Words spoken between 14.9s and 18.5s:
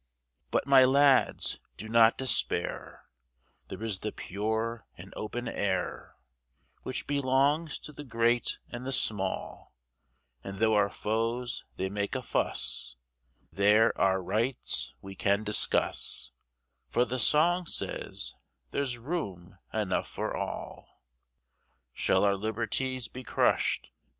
we can discuss, For the song says